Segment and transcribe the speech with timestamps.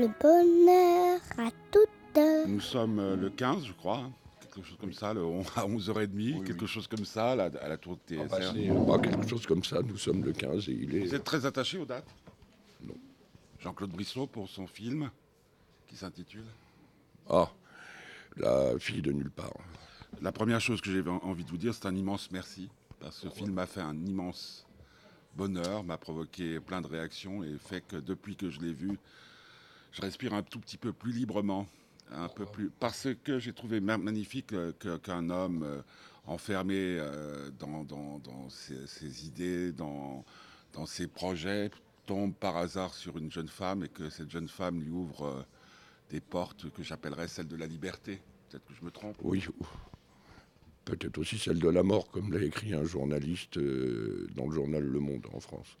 [0.00, 2.48] le bonheur à toutes.
[2.48, 5.20] Nous sommes euh, le 15, je crois, hein, quelque chose comme ça, le
[5.56, 8.86] à 11h30, quelque chose comme ça, à la, à la tour de Ah bah, TSR.
[8.86, 11.00] pas quelque chose comme ça, nous sommes le 15 et il est...
[11.00, 12.08] Vous êtes très attaché aux dates?
[12.82, 12.94] Non.
[13.60, 15.10] Jean-Claude Brissot pour son film
[15.86, 16.46] qui s'intitule?
[17.28, 17.50] Ah,
[18.36, 19.52] la fille de nulle part.
[20.22, 22.68] La première chose que j'ai envie de vous dire, c'est un immense merci.
[23.00, 24.66] Parce que ce film m'a fait un immense
[25.36, 28.98] bonheur, m'a provoqué plein de réactions et fait que depuis que je l'ai vu,
[29.92, 31.66] je respire un tout petit peu plus librement.
[32.12, 35.80] Un peu plus, parce que j'ai trouvé ma- magnifique euh, qu'un homme euh,
[36.26, 37.86] enfermé euh, dans,
[38.48, 40.24] ses, idées, dans,
[40.72, 41.70] dans ses projets,
[42.06, 45.46] tombe par hasard sur une jeune femme et que cette jeune femme lui ouvre
[46.10, 48.20] des portes que j'appellerais celles de la liberté.
[48.48, 49.16] Peut-être que je me trompe.
[49.22, 49.66] Oui, ou-
[50.84, 54.98] peut-être aussi celle de la mort, comme l'a écrit un journaliste dans le journal Le
[54.98, 55.76] Monde en France.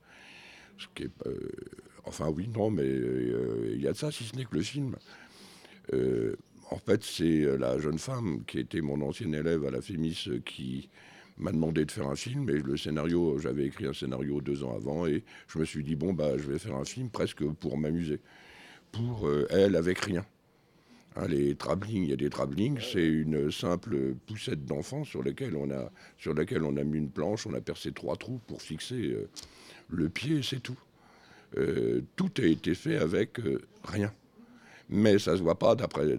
[0.80, 1.38] Ce qui est, euh,
[2.04, 4.62] enfin oui, non, mais euh, il y a de ça, si ce n'est que le
[4.62, 4.96] film.
[5.92, 6.34] Euh,
[6.70, 10.88] en fait, c'est la jeune femme qui était mon ancienne élève à la Fémis qui
[11.36, 12.48] m'a demandé de faire un film.
[12.48, 15.96] Et le scénario, j'avais écrit un scénario deux ans avant et je me suis dit,
[15.96, 18.20] bon, bah, je vais faire un film presque pour m'amuser.
[18.92, 20.24] Pour elle, avec rien.
[21.16, 25.56] Hein, les travelling, il y a des travelling, c'est une simple poussette d'enfant sur laquelle
[25.56, 28.62] on a sur laquelle on a mis une planche, on a percé trois trous pour
[28.62, 29.28] fixer euh,
[29.88, 30.78] le pied, c'est tout.
[31.58, 34.12] Euh, tout a été fait avec euh, rien.
[34.88, 36.16] Mais ça se voit pas d'après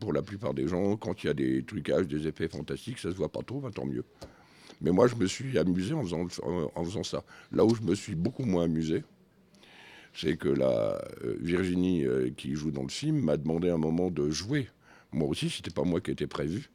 [0.00, 3.10] pour la plupart des gens quand il y a des trucages, des effets fantastiques, ça
[3.10, 4.04] se voit pas trop, bah, tant mieux.
[4.80, 7.24] Mais moi je me suis amusé en faisant ça.
[7.52, 9.02] Là où je me suis beaucoup moins amusé,
[10.14, 14.10] c'est que la euh, Virginie euh, qui joue dans le film m'a demandé un moment
[14.10, 14.68] de jouer.
[15.12, 16.70] Moi aussi, c'était pas moi qui était prévu.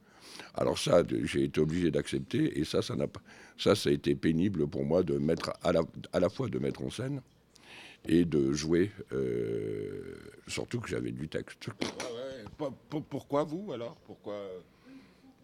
[0.55, 3.21] Alors ça, j'ai été obligé d'accepter et ça, ça n'a pas,
[3.57, 5.81] ça, ça a été pénible pour moi de mettre à la,
[6.11, 7.21] à la fois de mettre en scène
[8.07, 10.15] et de jouer, euh,
[10.47, 11.69] surtout que j'avais du texte.
[12.57, 13.95] Pour- pour- pourquoi vous alors?
[14.05, 14.41] Pourquoi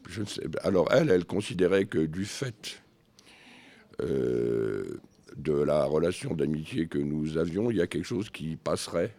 [0.08, 0.44] Je ne sais.
[0.64, 2.82] Alors elle, elle considérait que du fait
[4.02, 4.69] euh,
[5.40, 9.14] de la relation d'amitié que nous avions, il y a quelque chose qui passerait,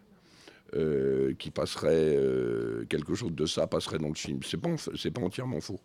[0.76, 4.40] euh, qui passerait, euh, quelque chose de ça passerait dans le film.
[4.44, 5.80] C'est pas, c'est pas entièrement faux.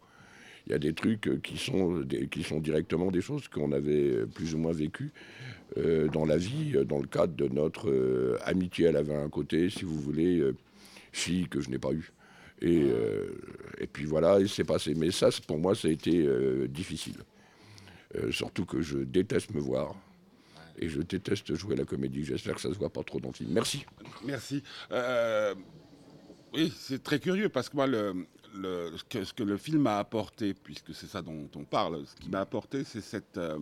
[0.67, 4.55] Il y a des trucs qui sont, qui sont directement des choses qu'on avait plus
[4.55, 5.11] ou moins vécues
[5.77, 8.85] euh, dans la vie, dans le cadre de notre amitié.
[8.85, 10.43] Elle avait un côté, si vous voulez,
[11.11, 12.11] fille que je n'ai pas eu.
[12.61, 12.83] Et,
[13.79, 14.95] et puis voilà, il s'est passé.
[14.95, 16.27] Mais ça, pour moi, ça a été
[16.67, 17.17] difficile.
[18.31, 19.95] Surtout que je déteste me voir.
[20.77, 22.23] Et je déteste jouer la comédie.
[22.25, 23.51] J'espère que ça se voit pas trop dans le film.
[23.51, 23.85] Merci.
[24.23, 24.63] Merci.
[24.91, 25.55] Euh,
[26.53, 31.07] oui, c'est très curieux parce que moi, ce, que, le film m'a apporté, puisque c'est
[31.07, 33.59] ça dont on parle, ce qui m'a apporté, c'est cette, euh,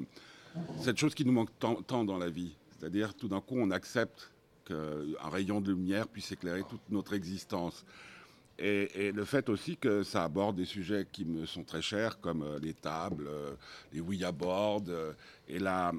[0.95, 2.55] chose qui nous manque tant, dans la vie.
[2.77, 4.31] C'est-à-dire, tout d'un coup, on accepte
[4.65, 7.85] qu'un rayon de lumière puisse éclairer toute notre existence.
[8.59, 12.43] Et, le fait aussi que ça aborde des sujets qui me sont très chers, comme
[12.43, 13.29] euh, les tables,
[13.91, 14.31] les oui à
[15.47, 15.91] et la,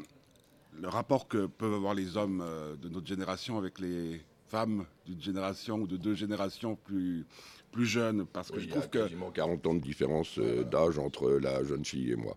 [0.80, 5.20] le rapport que peuvent avoir les hommes euh, de notre génération avec les femmes d'une
[5.20, 7.26] génération ou de deux générations plus,
[7.72, 8.26] plus jeunes.
[8.26, 8.98] Parce que Oui, je il y a trouve que.
[8.98, 12.36] quasiment 40 ans de différence euh, d'âge entre la jeune fille et moi.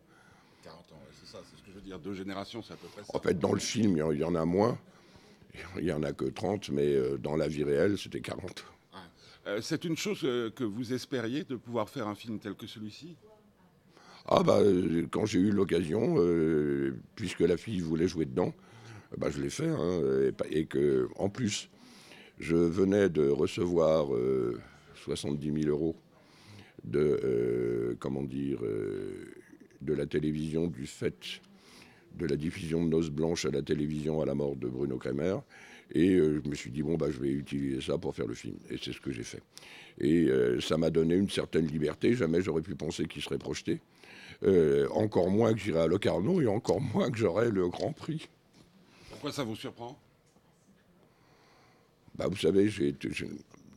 [0.63, 1.99] 40 ans, c'est ça, c'est ce que je veux dire.
[1.99, 3.15] Deux générations, c'est à peu près ça.
[3.15, 4.77] En fait, dans le film, il y en- a moins.
[5.77, 8.63] Il y en a que 30, mais euh, dans la vie réelle, c'était 40.
[9.47, 13.15] Euh, c'est une chose que vous espériez de pouvoir faire un film tel que celui-ci?
[14.27, 18.53] Ah bah euh, quand j'ai eu l'occasion, euh, puisque la fille voulait jouer dedans,
[19.13, 19.67] euh, bah, je l'ai fait.
[19.67, 20.01] hein,
[20.51, 21.69] et, que en plus,
[22.39, 24.59] je venais de recevoir euh,
[24.95, 25.95] 70 000 euros
[26.83, 28.59] de comment dire
[29.81, 31.41] de la télévision du fait
[32.17, 35.37] de la diffusion de Noces Blanches à la télévision à la mort de Bruno Kremer.
[35.93, 38.55] Et je me suis dit, bon, bah, je vais utiliser ça pour faire le film.
[38.69, 39.41] Et c'est ce que j'ai fait.
[39.99, 40.29] Et
[40.61, 42.13] ça m'a donné une certaine liberté.
[42.13, 43.81] Jamais j'aurais pu penser qu'il serait projeté.
[44.43, 48.29] Euh, encore moins que j'irai à Locarno et encore moins que j'aurai le Grand Prix.
[49.09, 49.97] Pourquoi ça vous surprend?
[52.16, 52.95] Bah, vous savez, j'ai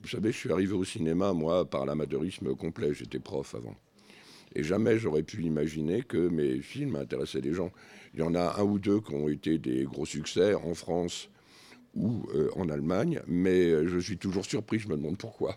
[0.02, 2.94] vous savez, je suis arrivé au cinéma, moi, par l'amateurisme complet.
[2.94, 3.74] J'étais prof avant.
[4.54, 7.70] Et jamais j'aurais pu imaginer que mes films intéressaient les gens.
[8.14, 11.28] Il y en a un ou deux qui ont été des gros succès en France
[11.94, 15.56] ou euh, en Allemagne, mais euh, je suis toujours surpris, je me demande pourquoi.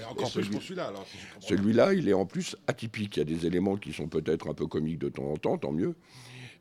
[0.00, 1.46] Et encore Et plus celui- pour celui-là, alors, si.
[1.48, 3.16] Celui-là, il est en plus atypique.
[3.16, 5.58] Il y a des éléments qui sont peut-être un peu comiques de temps en temps,
[5.58, 5.94] tant mieux.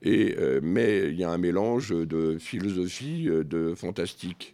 [0.01, 4.53] Et, euh, mais il y a un mélange de philosophie, euh, de fantastique,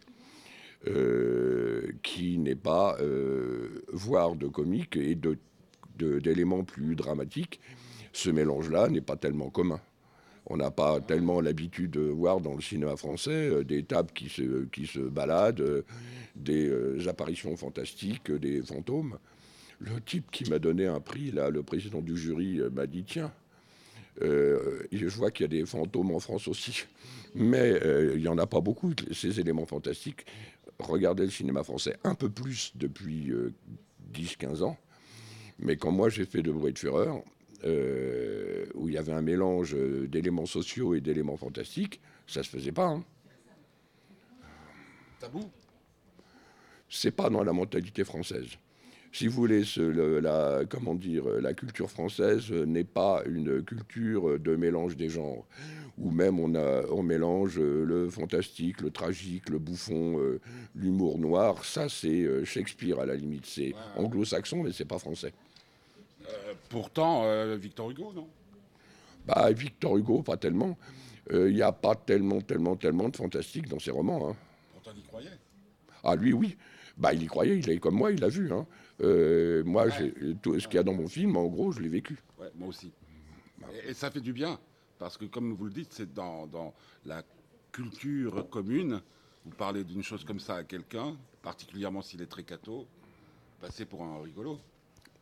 [0.86, 5.38] euh, qui n'est pas, euh, voire de comique et de-
[5.98, 7.60] de- d'éléments plus dramatiques.
[8.12, 9.80] Ce mélange-là n'est pas tellement commun.
[10.52, 14.64] On n'a pas tellement l'habitude de voir dans le cinéma français des tables qui se,
[14.64, 15.84] qui se baladent,
[16.34, 19.18] des apparitions fantastiques, des fantômes.
[19.78, 23.32] Le type qui m'a donné un prix, là, le président du jury, m'a dit tiens,
[24.20, 26.84] je vois qu'il y a des fantômes en France aussi,
[27.32, 27.80] mais
[28.14, 30.26] il n'y en a pas beaucoup, ces éléments fantastiques.
[30.80, 33.32] Regardez le cinéma français un peu plus depuis
[34.12, 34.76] 10-15 ans.
[35.60, 37.22] Mais quand moi j'ai fait de bruit de fureur,
[37.64, 39.76] euh, où il y avait un mélange
[40.08, 42.86] d'éléments sociaux et d'éléments fantastiques, ça se faisait pas.
[42.86, 43.04] Hein.
[45.20, 45.44] Tabou
[46.88, 48.48] C'est pas dans la mentalité française.
[49.12, 54.96] Si vous voulez, la, comment dire, la culture française n'est pas une culture de mélange
[54.96, 55.46] des genres,
[55.98, 60.40] où même on, a, on mélange le fantastique, le tragique, le bouffon, euh,
[60.76, 61.64] l'humour noir.
[61.64, 63.46] Ça, c'est euh, Shakespeare à la limite.
[63.46, 65.32] C'est anglo-saxon, mais c'est pas français.
[66.30, 68.28] Euh, pourtant, euh, Victor Hugo, non?
[69.26, 70.78] Bah, Victor Hugo, pas tellement.
[71.30, 74.30] Il euh, n'y a pas tellement, tellement, tellement de fantastique dans ses romans.
[74.30, 74.36] Hein.
[74.72, 75.38] Pourtant, il y croyait.
[76.02, 76.56] Ah, lui, oui.
[76.96, 78.52] Bah, il y croyait, il est comme moi, il l'a vu.
[78.52, 78.66] Hein.
[79.64, 79.86] moi,
[80.42, 82.18] tout ce qu'il y a dans mon film, en gros, je l'ai vécu.
[82.38, 82.92] Ouais, moi aussi.
[83.86, 84.58] Et, ça fait du bien,
[84.98, 86.74] parce que comme vous le dites, c'est dans, dans
[87.06, 87.22] la
[87.72, 89.00] culture commune.
[89.44, 92.86] Vous parlez d'une chose comme ça à quelqu'un, particulièrement s'il est très catho,
[93.60, 94.58] passer pour un rigolo.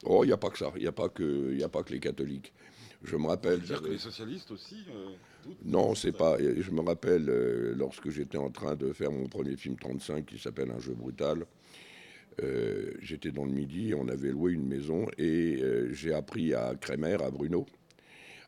[0.04, 0.72] Oh, il n'y a pas que ça.
[0.76, 2.52] Il n'y a, pas que, a pas que les catholiques.
[3.02, 3.60] Je me rappelle.
[3.60, 5.10] dire que les socialistes aussi euh,
[5.64, 6.36] Non, c'est pas.
[6.38, 10.38] Je me rappelle euh, lorsque j'étais en train de faire mon premier film 35 qui
[10.38, 11.46] s'appelle Un jeu brutal.
[12.42, 15.60] Euh, j'étais dans le midi, on avait loué une maison et
[15.90, 17.66] j'ai appris à Crémer, à Bruno,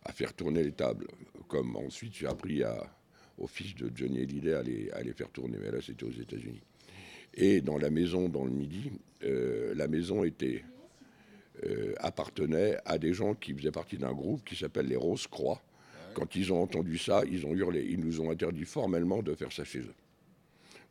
[0.04, 1.08] à faire tourner les tables.
[1.48, 2.86] Comme ensuite j'ai appris à,
[3.38, 5.58] au fils de Johnny Hallyday à les, à les faire tourner.
[5.60, 6.62] Mais là, c'était aux États-Unis.
[7.34, 8.92] Et dans la maison, dans le midi,
[9.22, 10.64] la maison était
[11.66, 15.60] euh, appartenait à des gens qui faisaient partie d'un groupe qui s'appelle les Rose Croix.
[16.14, 17.86] Quand ils ont entendu ça, ils ont hurlé.
[17.88, 19.94] Ils nous ont interdit formellement de faire ça chez eux.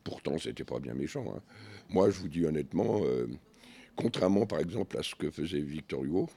[0.04, 1.24] Pourtant, c'était pas bien méchant.
[1.36, 1.42] Hein.
[1.88, 3.26] Moi, je vous dis honnêtement, euh,
[3.96, 6.28] contrairement par exemple à ce que faisait Victor Hugo,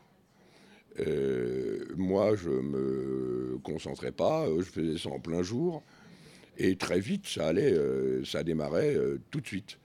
[1.00, 5.83] euh, moi, je me concentrais pas, je faisais ça en plein jour,
[6.57, 7.75] et très vite, ça allait,
[8.25, 8.97] ça démarrait
[9.31, 9.79] tout de suite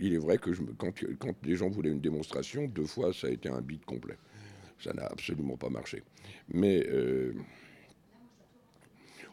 [0.00, 3.30] il est vrai que quand, quand, les gens voulaient une démonstration, deux fois, ça a
[3.30, 4.16] été un beat complet.
[4.78, 6.02] Ça n'a absolument pas marché.
[6.48, 6.86] Mais.
[6.88, 7.32] Euh,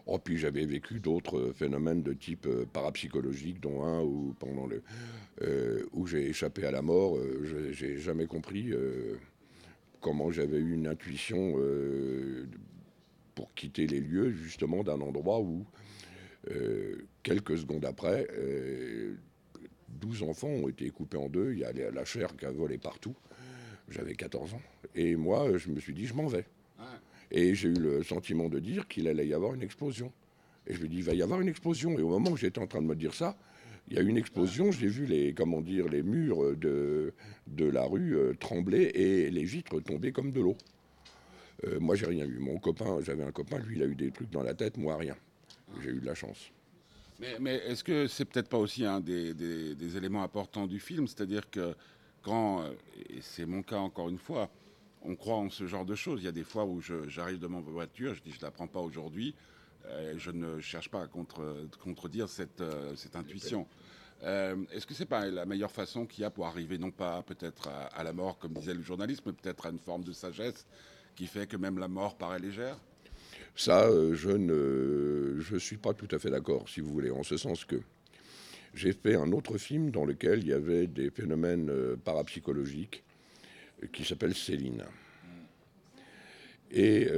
[0.05, 4.83] oh, puis j'avais vécu d'autres phénomènes de type euh, parapsychologique, dont un où, pendant le,
[5.41, 7.17] euh, où j'ai échappé à la mort.
[7.71, 8.71] j'ai jamais compris
[9.99, 11.55] comment j'avais eu une intuition
[13.35, 15.65] pour quitter les lieux, justement, d'un endroit où,
[17.23, 18.27] quelques secondes après,
[19.99, 21.53] 12 enfants ont été coupés en deux.
[21.53, 23.15] Il y a la chair qui a volé partout.
[23.89, 24.61] J'avais 14 ans.
[24.95, 26.45] Et moi, je me suis dit, je m'en vais.
[27.31, 30.11] Et j'ai eu le sentiment de dire qu'il allait y avoir une explosion.
[30.67, 31.97] Et je me dis, il va y avoir une explosion.
[31.97, 33.37] Et au moment où j'étais en train de me dire ça,
[33.87, 34.71] il y a eu une explosion.
[34.71, 37.13] J'ai vu les, comment dire, les murs de,
[37.47, 40.57] de la rue euh, trembler et les vitres tomber comme de l'eau.
[41.65, 42.39] Euh, moi, j'ai rien eu.
[42.39, 44.97] Mon copain, j'avais un copain, lui, il a eu des trucs dans la tête, moi,
[44.97, 45.15] rien.
[45.81, 46.51] J'ai eu de la chance.
[47.39, 51.07] Mais, est-ce que c'est peut-être pas aussi un des, éléments importants du film?
[51.07, 51.75] C'est-à-dire que
[52.23, 52.65] quand,
[53.09, 54.49] et c'est mon cas encore une fois,
[55.03, 56.21] on croit en ce genre de choses.
[56.21, 58.51] Il y a des fois où j'arrive de ma voiture, je dis je ne la
[58.51, 59.35] prends pas aujourd'hui,
[59.85, 63.67] euh, je ne cherche pas à contredire cette, euh, intuition.
[64.23, 67.23] Euh, est-ce que c'est pas la meilleure façon qu'il y a pour arriver, non pas
[67.23, 70.65] peut-être à, la mort, comme disait le journaliste, mais peut-être à une forme de sagesse
[71.15, 72.77] qui fait que même la mort paraît légère?
[73.55, 77.23] Ça, euh, je ne je suis pas tout à fait d'accord, si vous voulez, en
[77.23, 77.81] ce sens que
[78.73, 83.03] j'ai fait un autre film dans lequel il y avait des phénomènes euh, parapsychologiques
[83.83, 84.83] euh, qui s'appelle Céline.
[86.73, 87.09] Et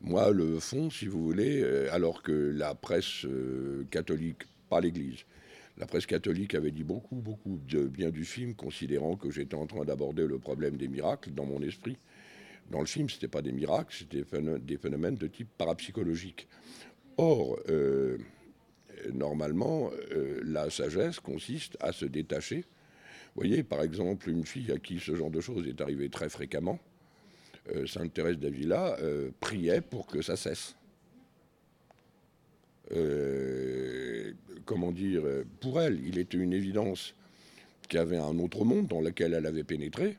[0.00, 3.24] moi, le fond, si vous voulez, alors que la presse
[3.92, 5.24] catholique, pas l'Église,
[5.76, 9.68] la presse catholique avait dit beaucoup, beaucoup de bien du film, considérant que j'étais en
[9.68, 11.96] train d'aborder le problème des miracles dans mon esprit.
[12.70, 14.24] Dans le film, ce n'était pas des miracles, c'était
[14.60, 16.48] des phénomènes de type parapsychologique.
[17.16, 18.18] Or, euh,
[19.12, 22.58] normalement, euh, la sagesse consiste à se détacher.
[22.58, 26.28] Vous voyez, par exemple, une fille à qui ce genre de choses est arrivé très
[26.28, 26.78] fréquemment,
[27.74, 28.96] euh, Sainte Thérèse d'Avila
[29.40, 30.74] priait pour que ça cesse.
[34.64, 35.22] comment dire,
[35.60, 37.14] pour elle, il était une évidence
[37.88, 40.16] qu'il y avait un autre monde dans lequel elle avait pénétré,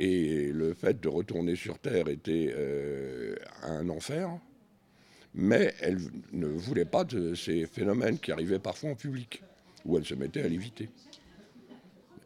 [0.00, 4.30] et le fait de retourner sur Terre était euh, un enfer.
[5.34, 5.98] Mais elle
[6.32, 9.42] ne voulait pas de ces phénomènes qui arrivaient parfois en public,
[9.84, 10.88] où elle se mettait à l'éviter.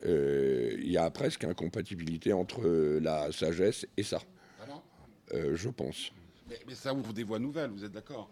[0.07, 2.65] Euh, il y a presque incompatibilité entre
[3.01, 4.21] la sagesse et ça.
[5.33, 6.13] Euh, je pense.
[6.49, 8.31] Mais, mais ça ouvre des voies nouvelles, vous êtes d'accord?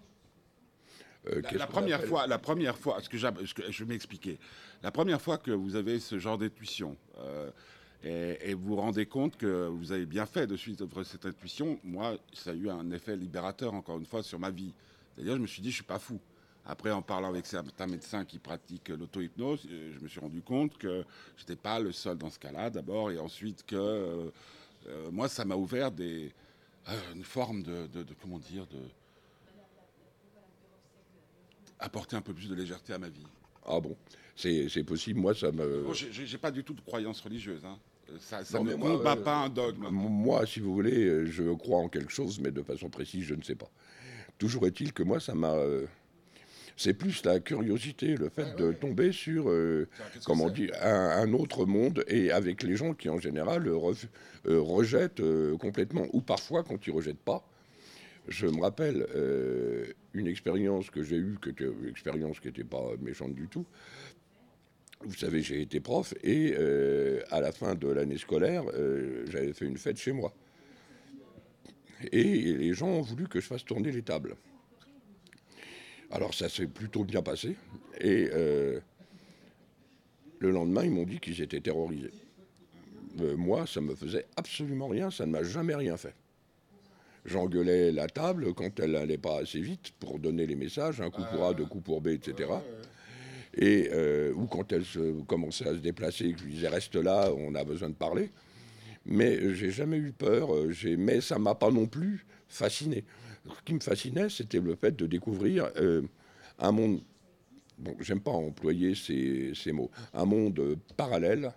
[1.52, 4.38] La, première fois, la première fois, ce que, j'app- ce que je vais m'expliquer.
[4.82, 6.96] La première fois que vous avez ce genre d'intuition
[8.04, 11.78] et, et vous vous rendez compte que vous avez bien fait de suivre cette intuition,
[11.85, 14.73] moi, ça a eu un effet libérateur encore une fois sur ma vie.
[15.14, 16.18] C'est-à-dire, je me suis dit, je suis pas fou.
[16.64, 20.78] Après, en parlant avec certains médecins qui pratiquent l'auto-hypnose, euh, je me suis rendu compte
[20.78, 21.04] que
[21.37, 24.30] je n'étais pas le seul dans ce cas-là, d'abord, et ensuite que euh,
[24.87, 26.32] euh, moi, ça m'a ouvert des,
[26.88, 28.78] euh, une forme de, de- de- comment dire, de
[31.78, 33.26] apporter un peu plus de légèreté à ma vie.
[33.66, 33.97] Ah bon,
[34.37, 35.21] c'est possible.
[35.21, 35.82] Moi, ça me.
[35.82, 37.64] Bon, j'ai j'ai pas du tout de croyance religieuse.
[37.64, 37.78] Hein.
[38.21, 39.88] Ça, ça Non, ne moi, euh, pas un dogme.
[39.90, 43.42] Moi, si vous voulez, je crois en quelque chose, mais de façon précise, je ne
[43.42, 43.71] sais pas.
[44.38, 45.52] Toujours est-il que moi, ça m'a.
[45.54, 45.87] euh,
[46.76, 48.75] C'est plus la curiosité, le fait Ouais, de ouais.
[48.75, 49.88] tomber sur, euh,
[50.25, 50.54] comment c'est?
[50.54, 54.09] dire, un, un autre monde et avec les gens qui, en général, euh, ref-
[54.47, 55.23] euh, rejettent
[55.59, 57.47] complètement, ou parfois, quand ils rejettent pas.
[58.28, 59.07] Je me rappelle
[60.14, 61.50] une expérience que j'ai eue, que
[61.83, 63.66] une expérience qui n'était pas méchante du tout.
[65.04, 69.52] Vous savez, j'ai été prof et euh, à la fin de l'année scolaire, euh, j'avais
[69.52, 70.32] fait une fête chez moi.
[72.12, 74.37] Et les gens ont voulu que je fasse tourner les tables.
[76.11, 77.56] Alors ça s'est plutôt bien passé.
[78.00, 78.80] Et euh,
[80.38, 82.12] le lendemain, ils m'ont dit qu'ils étaient terrorisés.
[83.37, 86.14] Moi, ça me faisait absolument rien, ça ne m'a jamais rien fait.
[87.25, 91.23] J'engueulais la table quand elle n'allait pas assez vite pour donner les messages, un coup
[91.30, 92.49] pour A, deux coups pour B, etc.
[93.54, 96.97] Et, euh, ou quand elle se, commençait à se déplacer, que je lui disais reste
[96.97, 98.30] là, on a besoin de parler.
[99.04, 103.04] Mais euh, j'ai jamais eu peur, euh, j'ai- mais ça m'a pas non plus fasciné.
[103.47, 106.02] Ce qui me fascinait, c'était le fait de découvrir euh,
[106.59, 107.02] un monde,
[107.78, 111.52] bon, j'aime pas employer ces, ces mots, un monde parallèle,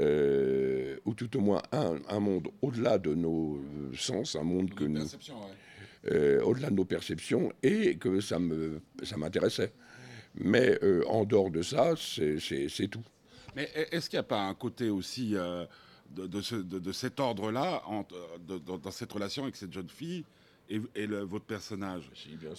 [0.00, 3.60] euh, ou tout au moins un, un monde au-delà de nos
[3.96, 6.12] sens, un monde que nous, ouais.
[6.12, 9.72] euh, au-delà de nos perceptions et que ça me ça m'intéressait.
[10.34, 12.38] Mais euh, en dehors de ça, c'est-
[12.88, 13.02] tout.
[13.56, 15.64] Mais e- est-ce qu'il n'y a pas un côté aussi euh,
[16.10, 17.82] de, de ce- de- de cet ordre-là,
[18.46, 20.24] dans cette relation avec cette jeune fille
[20.70, 22.10] et, et le- votre personnage?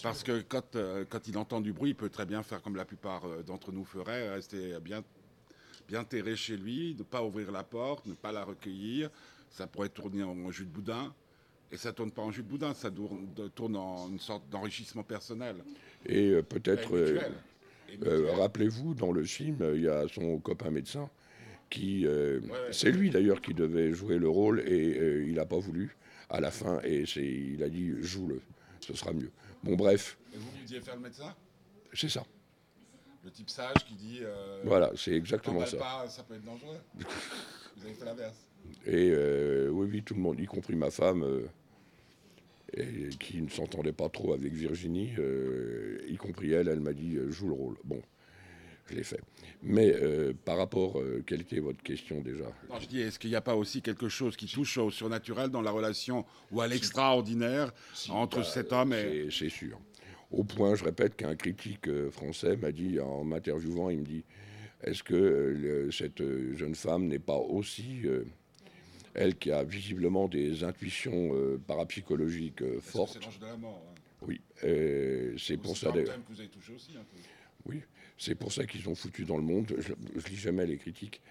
[0.04, 2.76] Parce que quand, euh, quand il entend du bruit, il peut très bien faire comme
[2.76, 5.04] la plupart d'entre nous feraient, rester bien,
[5.88, 9.10] bien terré chez lui, ne pas ouvrir la porte, ne pas la recueillir.
[9.52, 11.14] Ça pourrait tourner en jus de boudin.
[11.72, 15.58] Et ça tourne pas en jus de boudin, ça tourne, en une sorte d'enrichissement personnel.
[16.06, 17.20] Et euh, peut-être, euh,
[18.06, 21.10] euh, rappelez-vous, dans le film, il y a son copain médecin
[21.70, 22.58] qui, euh, Ouais, ouais.
[22.72, 25.96] c'est lui d'ailleurs qui devait jouer le rôle et euh, il n'a pas voulu
[26.30, 28.42] à la fin et il a dit joue-le,
[28.80, 29.32] ce sera mieux.
[29.64, 31.36] Bon bref, Et vous, disiez faire le médecin?
[31.94, 32.26] C'est ça.
[33.24, 34.22] Le type sage qui dit
[34.64, 35.78] Voilà, c'est exactement ça.
[35.78, 36.78] pas, ça peut être dangereux.
[36.96, 38.48] vous avez fait l'inverse.
[38.86, 39.12] Et
[39.70, 41.26] oui, oui, tout le monde, y compris ma femme,
[42.76, 47.16] et qui ne s'entendait pas trop avec Virginie, euh, y compris elle, elle m'a dit
[47.16, 47.76] euh, joue le rôle.
[47.84, 48.02] Bon,
[48.88, 49.22] je l'ai fait.
[49.62, 53.36] Mais euh, par rapport, quelle était votre question déjà Non, je dis, est-ce qu'il n'y
[53.36, 57.72] a pas aussi quelque chose qui touche au surnaturel dans la relation ou à l'extraordinaire
[58.10, 59.28] entre Bah, cet homme et...
[59.32, 59.80] C'est sûr.
[60.32, 64.24] Au point, je répète, qu'un critique français m'a dit, en m'interviewant, il me dit
[64.84, 66.24] Est-ce que cette
[66.56, 68.04] jeune femme n'est pas aussi,
[69.20, 73.84] elle qui a visiblement des intuitions euh, parapsychologiques euh, fortes C'est l'ange de la mort.
[73.86, 73.96] hein?
[74.26, 74.42] Oui,
[75.38, 76.00] c'est pour ça que
[76.30, 77.18] vous avez touché aussi un peu.
[77.66, 77.82] Oui,
[78.18, 79.74] c'est pour ça qu'ils ont foutu dans le monde.
[79.78, 81.22] Je, je lis jamais les critiques,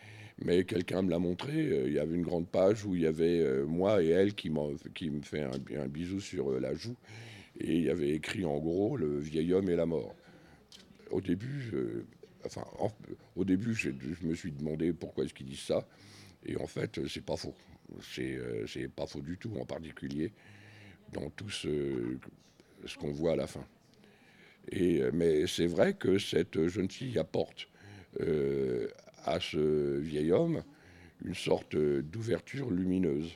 [0.44, 1.52] mais quelqu'un me l'a montré.
[1.52, 4.50] euh, il y avait une grande page où il y avait moi et elle qui,
[4.50, 4.76] me
[5.22, 5.52] fait un,
[5.82, 6.96] un bisou sur la joue,
[7.58, 10.14] et il y avait écrit en gros le vieil homme et la mort.
[11.10, 12.04] Au début, euh,
[12.44, 12.92] enfin, en-
[13.36, 15.86] au début, je, je me suis demandé pourquoi est-ce qu'ils disent ça,
[16.44, 17.54] et en fait, c'est pas faux.
[18.02, 20.32] C'est euh, c'est pas faux du tout, en particulier
[21.12, 22.16] dans tout ce,
[22.84, 23.64] ce qu'on voit à la fin.
[24.70, 27.68] Et, euh, mais c'est vrai que cette jeune fille apporte
[28.20, 28.88] euh,
[29.24, 30.62] à ce vieil homme
[31.24, 33.30] une sorte d'ouverture lumineuse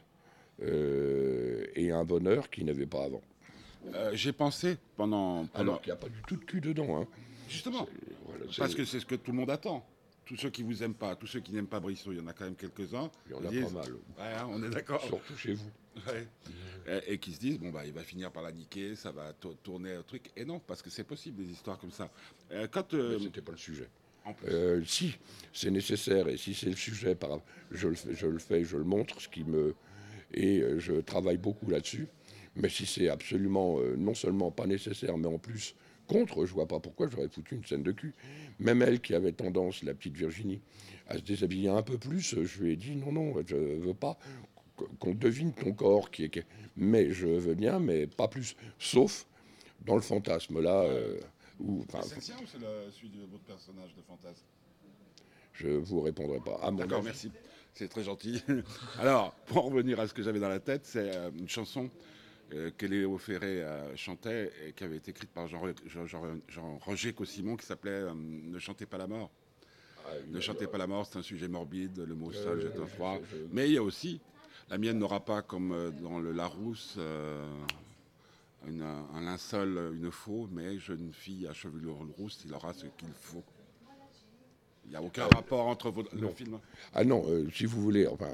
[0.63, 3.23] euh, et un bonheur qu'il n'avait pas avant.
[3.95, 5.47] Euh, J'ai pensé pendant...
[5.47, 5.63] pendant...
[5.73, 7.01] Alors qu'il n'y a pas du tout de cul dedans.
[7.01, 7.09] hein.
[7.49, 7.89] Justement,
[8.27, 9.85] Voilà, parce que c'est ce que tout le monde attend.
[10.25, 12.27] Tous ceux qui vous aiment pas, tous ceux qui n'aiment pas Brissot, il y en
[12.29, 13.11] a quand même quelques-uns.
[13.27, 15.03] il y en a disent- pas mal, Ouais, hein, on est d'accord.
[15.05, 15.71] surtout chez vous.
[16.07, 16.27] Ouais.
[17.07, 19.35] Et, et qui se disent, bon, bah, il va finir par la niquer, ça va
[19.35, 20.31] to- tourner un truc.
[20.37, 22.11] Et non, parce que c'est possible, des histoires comme ça.
[22.51, 23.89] Euh, quand, euh, Mais c'était pas le sujet.
[24.25, 25.15] en plus, Euh, si
[25.53, 28.79] c'est nécessaire et si c'est le sujet, par, je, le fais, je le fais, je
[28.79, 29.75] le montre, ce qui me
[30.33, 32.09] et euh, je travaille beaucoup là-dessus.
[32.57, 35.75] Mais si c'est absolument euh, non seulement pas nécessaire, mais en plus
[36.13, 38.15] contre, je vois pas pourquoi j'aurais foutu une scène de cul.
[38.59, 40.61] Même elle qui avait tendance, la petite Virginie,
[41.09, 44.19] à se déshabiller un peu plus, je lui ai dit non non, je veux pas.
[44.99, 46.47] qu'on devine ton corps qui est.
[46.77, 48.57] Mais je veux bien, mais pas plus.
[48.79, 49.27] Sauf
[49.85, 50.83] dans le fantasme là.
[50.83, 51.19] Euh,
[51.61, 54.45] où, c'est le sien ou c'est celui de votre personnage de fantasme?
[55.53, 56.59] Je vous répondrai pas.
[56.63, 57.31] Ah, D'accord, merci.
[57.75, 58.43] C'est très gentil.
[58.99, 61.91] Alors, pour revenir à ce que j'avais dans la tête, c'est euh, une chanson
[62.53, 63.65] euh, que Léo Ferré
[63.97, 69.07] chantait et qui avait été écrite par Jean-Roger Cossimon qui s'appelait Ne chantez pas la
[69.07, 69.31] mort.
[70.05, 72.87] Ah, ne chantez pas la mort, c'est un sujet morbide, le mot seul jette un
[72.87, 73.21] froid.
[73.53, 74.21] Mais il y a aussi,
[74.69, 76.99] la mienne n'aura pas comme dans le Larousse
[78.67, 83.43] un linceul, une faux, mais jeune fille à chevelure rousse, il aura ce qu'il faut.
[84.85, 86.59] Il n'y a aucun rapport entre vos, le film
[86.93, 88.31] Ah non, euh, si vous voulez, enfin,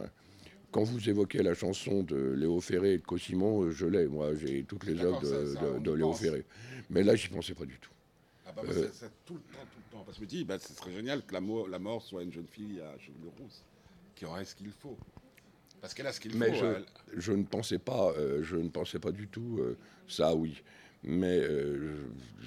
[0.70, 4.34] quand vous évoquez la chanson de Léo Ferré et de Cosimon, euh, je l'ai, moi,
[4.34, 5.20] j'ai toutes les œuvres
[5.78, 6.44] de, Léo Ferré.
[6.90, 7.90] Mais là, j'y pensais pas du tout.
[8.46, 10.04] Ah bah, euh, c'est tout le temps, tout le temps.
[10.04, 12.32] Parce que je me dis, bah, ce serait génial que la, la mort soit une
[12.32, 13.62] jeune fille à chevelure rousse,
[14.14, 14.96] qui aurait ce qu'il faut.
[15.80, 16.38] Parce qu'elle a ce qu'il faut.
[16.38, 16.52] Mais
[17.16, 20.62] je, ne pensais pas, euh, je ne pensais pas du tout, euh, ça oui,
[21.02, 21.40] mais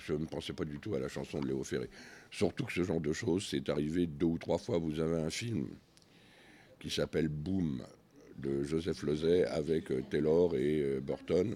[0.05, 1.89] je, ne pensais pas du tout à la chanson de Léo Ferré.
[2.29, 4.77] Surtout que ce genre de choses, c'est arrivé deux ou trois fois.
[4.77, 5.69] Vous avez un film
[6.79, 7.83] qui s'appelle Boom
[8.41, 11.55] de Joseph Lozay avec Taylor et Burton.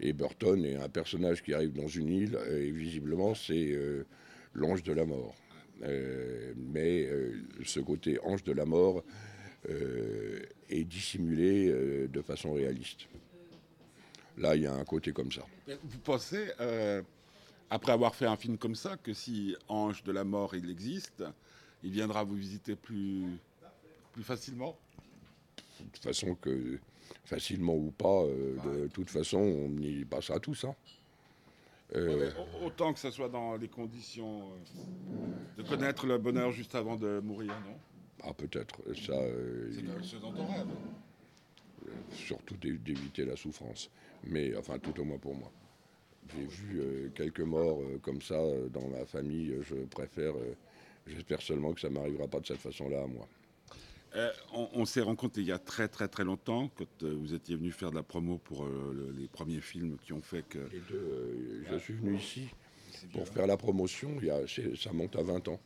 [0.00, 3.76] Et Burton est un personnage qui arrive dans une île et visiblement c'est
[4.54, 5.34] l'ange de la mort.
[5.82, 7.08] mais
[7.64, 9.02] ce côté ange de la mort
[9.68, 13.08] euh, et dissimulé euh, de façon réaliste.
[14.36, 15.42] Là, il y a un côté comme ça.
[15.82, 17.02] Vous pensez, euh,
[17.68, 21.24] après avoir fait un film comme ça, que si Ange de la mort, il existe,
[21.82, 23.40] il viendra vous visiter plus,
[24.12, 24.78] plus facilement?
[25.84, 26.78] Toute façon que,
[27.24, 30.64] facilement ou pas, de toute façon, on y passera tous.
[30.64, 30.74] Hein.
[32.62, 34.50] autant que ce soit dans les conditions
[35.56, 37.76] de connaître le bonheur juste avant de mourir, non?
[38.22, 38.76] Ah, peut-être.
[38.94, 39.12] Ça.
[39.12, 39.70] Euh,
[40.02, 40.66] c'est dans ton rêve.
[42.12, 43.90] surtout d'éviter la souffrance.
[44.24, 45.50] Mais, enfin, tout au moins pour moi.
[46.34, 48.38] J'ai vu euh, quelques morts euh, comme ça
[48.70, 49.54] dans ma famille.
[49.62, 50.34] Je préfère.
[51.06, 53.26] J'espère seulement que ça m'arrivera pas de cette façon-là à moi.
[54.52, 57.90] On, s'est rencontrés il y a très très très longtemps, quand vous étiez venu faire
[57.90, 58.66] de la promo pour
[59.16, 60.58] les premiers films qui ont fait que.
[61.70, 62.48] je suis venu ici
[63.12, 64.40] pour faire la promotion, il y a,
[64.76, 65.60] ça monte à 20 ans.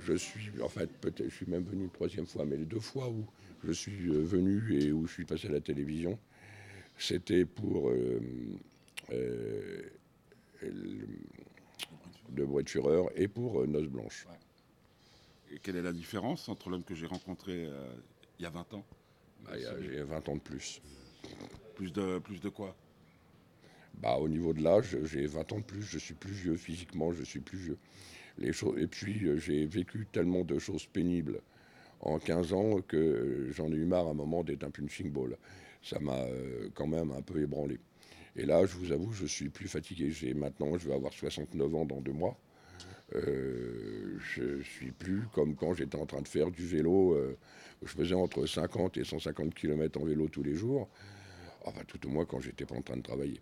[0.00, 2.80] Je suis, en fait, peut-être, je suis même venu une troisième fois, mais les deux
[2.80, 3.24] fois où
[3.62, 6.18] je suis euh, venu et où je suis passé à la télévision,
[6.98, 8.20] c'était pour euh,
[9.12, 9.82] euh,
[12.28, 14.26] de voitureur et pour Noce Blanche.
[15.62, 17.68] Quelle est la différence entre l'homme que j'ai rencontré
[18.38, 18.84] il y a 20 ans
[19.44, 20.80] bah, J'ai 20 ans de plus.
[21.74, 22.76] Plus de, plus de quoi?
[24.00, 27.12] Bah, Au niveau de l'âge, j'ai 20 ans de plus, je suis plus vieux physiquement,
[27.12, 27.78] je suis plus vieux.
[28.38, 31.40] Les choses, et puis euh, j'ai vécu tellement de choses pénibles
[32.00, 35.10] en 15 ans que euh, j'en ai eu marre à un moment d'être un punching
[35.10, 35.36] ball.
[35.82, 37.78] Ça m'a euh, quand même un peu ébranlé.
[38.36, 40.10] Et là, je vous avoue, je suis plus fatigué.
[40.10, 42.36] J'ai maintenant, je vais avoir 69 ans dans deux mois.
[43.14, 47.16] Euh, je suis plus comme quand j'étais en train de faire du vélo.
[47.82, 50.88] je faisais entre 50 et 150 km en vélo tous les jours.
[51.64, 53.40] Enfin, tout au moins quand j'étais pas en train de travailler.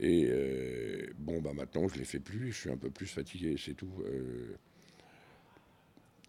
[0.00, 3.06] Et euh, bon, bah maintenant, je ne les fais plus je suis un peu plus
[3.06, 3.92] fatigué, c'est tout.
[4.06, 4.56] Euh.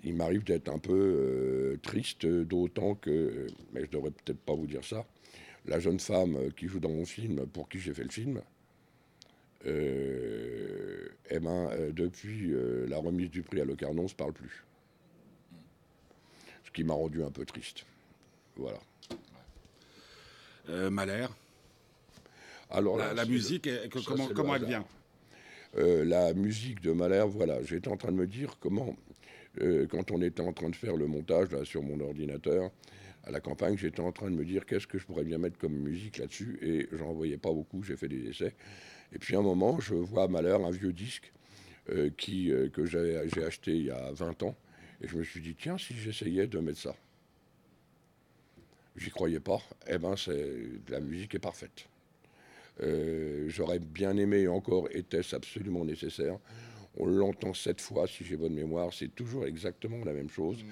[0.03, 4.67] il m'arrive d'être un peu euh, triste, d'autant que, mais je devrais peut-être pas vous
[4.67, 5.05] dire ça,
[5.65, 8.41] la jeune femme qui joue dans mon film, pour qui j'ai fait le film,
[9.65, 12.53] eh ben, depuis
[12.87, 14.63] la remise du prix à Locarnon, on ne se parle plus.
[16.63, 17.85] Ce qui m'a rendu un peu triste.
[18.55, 18.79] Voilà.
[20.89, 21.27] Malher
[22.71, 23.69] alors la, musique,
[24.33, 24.85] comment, elle vient?
[25.77, 28.95] Euh, La musique de Mahler, voilà, j'étais en train de me dire comment,
[29.61, 32.71] euh, quand on était en train de faire le montage là, sur mon ordinateur
[33.23, 35.57] à la campagne, j'étais en train de me dire qu'est-ce que je pourrais bien mettre
[35.57, 38.55] comme musique là-dessus, et j'en voyais pas beaucoup, j'ai fait des essais.
[39.13, 41.31] Et puis à un moment, je vois Mahler, un vieux disque
[41.89, 44.55] euh, qui, que j'ai acheté il y a 20 ans,
[45.01, 46.95] et je me suis dit, tiens, si j'essayais de mettre ça.
[48.95, 49.61] J'y croyais pas.
[49.87, 50.15] Eh ben,
[50.89, 51.87] la musique est parfaite.
[52.81, 56.37] Euh, j'aurais bien aimé, encore était-ce absolument nécessaire.
[56.97, 60.65] On l'entend sept fois, si j'ai bonne mémoire, c'est toujours exactement la même chose.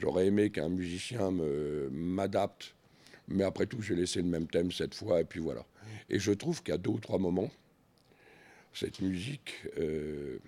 [0.00, 1.30] J'aurais aimé qu'un musicien
[1.90, 2.74] m'adapte,
[3.28, 5.64] mais après tout, j'ai laissé le même thème cette fois, et puis voilà.
[6.08, 7.50] Et je trouve qu'à deux ou trois moments,
[8.72, 10.38] cette musique euh,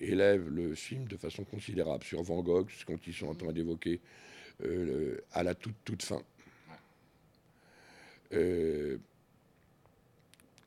[0.00, 2.04] élève le film de façon considérable.
[2.04, 4.00] Sur Van Gogh, quand ils sont en train d'évoquer
[4.64, 6.22] euh, à la toute, toute fin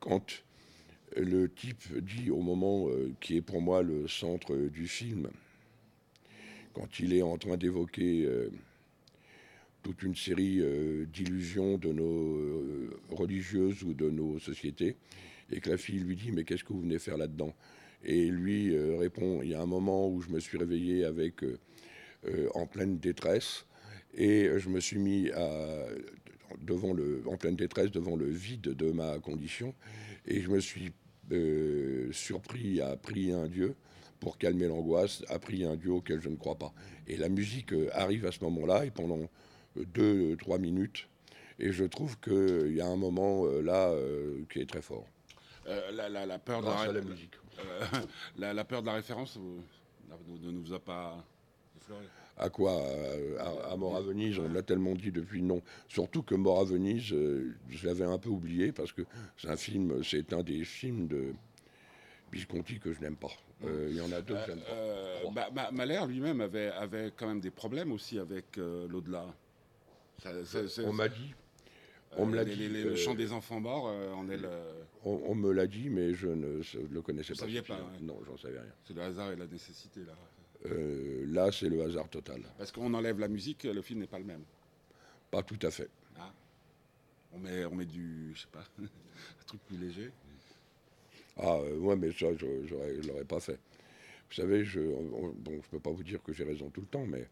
[0.05, 0.43] quand
[1.17, 5.29] le type dit au moment euh, qui est pour moi le centre du film,
[6.75, 8.51] quand il est en train d'évoquer euh,
[9.81, 14.97] toute une série euh, d'illusions de nos euh, religieuses ou de nos sociétés,
[15.51, 17.55] et que la fille lui dit mais qu'est-ce que vous venez faire là-dedans?
[18.03, 21.43] Et lui répond il y a un moment où je me suis réveillé avec
[22.53, 23.65] en pleine détresse
[24.13, 25.31] et je me suis mis
[26.61, 29.73] devant le, en pleine détresse devant le vide de ma condition
[30.27, 30.91] et je me suis
[32.11, 33.75] surpris à prier un Dieu
[34.19, 36.73] pour calmer l'angoisse, à prier un Dieu auquel je ne crois pas.
[37.07, 39.19] Et la musique arrive à ce moment-là et pendant
[39.75, 41.07] deux, trois minutes.
[41.59, 45.05] Et je trouve qu'il y a un moment euh, là euh, qui est très fort.
[45.67, 47.33] Euh, la, peur de la, musique.
[48.37, 51.25] la, peur de la référence ne nous a pas
[51.77, 52.05] effleuré?
[52.37, 52.83] À quoi
[53.39, 55.61] à, Mort à Venise, on l'a tellement dit depuis non.
[55.87, 59.03] Surtout que Mort à Venise, je l'avais un peu oublié parce que
[59.37, 61.33] c'est un film, c'est un des films de
[62.33, 63.31] Visconti que je n'aime pas.
[63.63, 64.59] Il y en a deux que j'aime
[65.33, 65.49] pas.
[65.51, 69.27] Bah, Mahler lui-même avait, avait quand même des problèmes aussi avec l'au-delà.
[70.85, 71.33] On m'a dit.
[72.17, 72.67] On me l'a dit.
[72.67, 74.49] le chant des enfants morts, euh, on est le.
[75.03, 77.39] On, me l'a dit, mais je ne le connaissais pas.
[77.39, 78.71] Saviez pas Non, j'en savais rien.
[78.83, 80.13] C'est le hasard et la nécessité là.
[80.65, 82.41] Euh, là, c'est le hasard total.
[82.57, 84.43] Parce qu'on enlève la musique, le film n'est pas le même.
[85.31, 85.89] Pas tout à fait.
[86.17, 86.31] Ah.
[87.33, 90.11] On met, on met du, je sais pas, un truc plus léger.
[91.37, 93.59] Ah euh, ouais, mais ça, je, ne l'aurais pas fait.
[94.29, 97.05] Vous savez, je, bon, je peux pas vous dire que j'ai raison tout le temps,
[97.05, 97.27] mais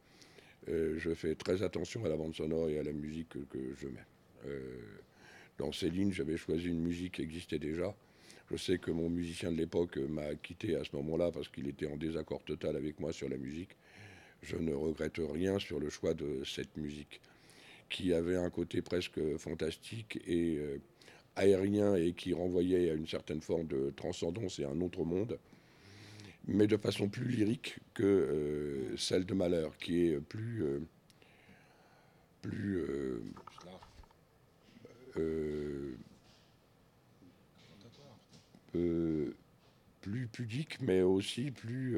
[0.69, 3.87] euh, je fais très attention à la bande sonore et à la musique que, je
[3.87, 4.05] mets.
[4.45, 4.81] Euh,
[5.57, 7.95] dans Céline, j'avais choisi une musique qui existait déjà.
[8.53, 11.87] Je sais que mon musicien de l'époque m'a quitté à ce moment-là parce qu'il était
[11.87, 13.71] en désaccord total avec moi sur la musique.
[14.43, 17.19] Je ne regrette rien sur le choix de cette musique,
[17.89, 20.77] qui avait un côté presque fantastique et euh,
[21.35, 25.39] aérien et qui renvoyait à une certaine forme de transcendance et un autre monde
[26.45, 30.63] mais de façon plus lyrique que euh, celle de Malheur, qui est plus.
[30.63, 30.79] Euh,
[32.41, 32.83] plus.
[38.75, 39.35] Euh,
[40.01, 41.97] plus pudique, mais aussi plus.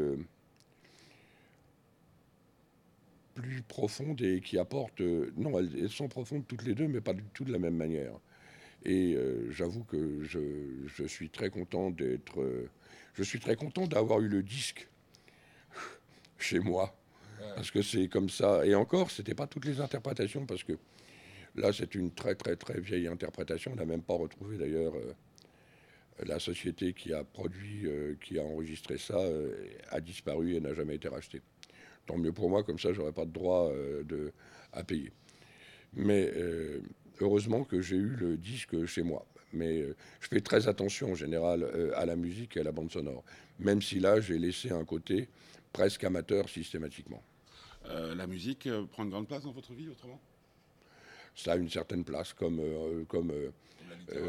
[3.33, 5.01] plus profonde et qui apporte.
[5.01, 8.13] non, elles, sont profondes toutes les deux, mais pas du tout de la même manière.
[8.85, 9.17] Et
[9.49, 10.39] j'avoue que je,
[10.85, 12.69] je, suis très content d'être
[13.15, 14.87] je suis très content d'avoir eu le disque
[16.37, 16.95] chez moi.
[17.55, 18.65] Parce que c'est comme ça.
[18.65, 20.73] Et encore, ce n'était pas toutes les interprétations, parce que
[21.55, 23.71] là, c'est une très, très, très vieille interprétation.
[23.73, 25.13] On n'a même pas retrouvé d'ailleurs euh,
[26.23, 30.73] la société qui a produit, euh, qui a enregistré ça, euh, a disparu et n'a
[30.73, 31.41] jamais été rachetée.
[32.05, 33.71] Tant mieux pour moi, comme ça, j'aurais pas de droit
[34.03, 34.31] de,
[34.71, 35.11] à payer.
[35.93, 36.31] Mais
[37.19, 39.25] heureusement que j'ai eu le disque chez moi
[39.55, 42.71] mais euh, je fais très attention en général euh, à la musique et à la
[42.71, 43.23] bande sonore,
[43.59, 45.29] même si là j'ai laissé un côté
[45.73, 47.23] presque amateur systématiquement.
[47.87, 50.19] Euh, la musique prend une grande place dans votre vie autrement?
[51.35, 52.61] Ça a une certaine place, comme,
[53.09, 53.33] comme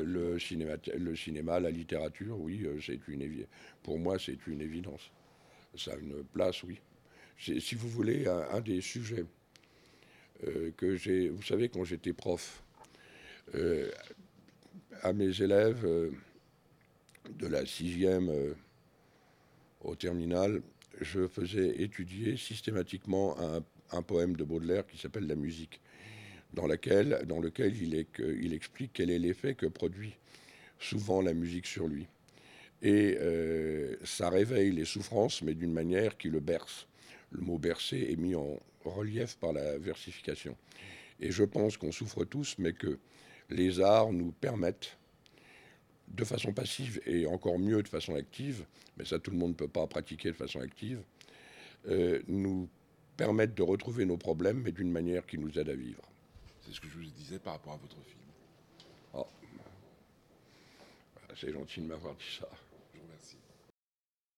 [0.04, 3.46] le, cinéma, le cinéma, la littérature, oui, c'est une
[3.82, 5.10] pour moi c'est une évidence.
[5.76, 6.80] Ça a une place, oui.
[7.38, 9.26] Si vous voulez, un, des sujets
[10.76, 12.62] que j'ai, vous savez, quand j'étais prof,
[15.02, 16.10] à mes élèves euh,
[17.38, 18.54] de la sixième euh,
[19.82, 20.62] au terminal,
[21.00, 23.36] je faisais étudier systématiquement
[23.92, 25.80] un, poème de Baudelaire qui s'appelle La musique,
[26.56, 30.14] dans, lequel il explique quel est l'effet que produit
[30.78, 32.06] souvent la musique sur lui.
[32.82, 36.86] Et euh, ça réveille les souffrances, mais d'une manière qui le berce.
[37.30, 40.56] Le mot bercer est mis en relief par la versification.
[41.20, 42.98] Et je pense qu'on souffre tous, mais que
[43.50, 44.98] les arts nous permettent,
[46.08, 48.64] de façon passive et encore mieux de façon active,
[48.96, 51.02] mais ça tout le monde ne peut pas pratiquer de façon active,
[51.88, 52.68] euh, nous
[53.16, 56.02] permettent de retrouver nos problèmes, mais d'une manière qui nous aide à vivre.
[56.66, 58.24] C'est ce que je vous disais par rapport à votre film.
[59.14, 59.26] Oh.
[61.38, 62.48] C'est gentil de m'avoir dit ça.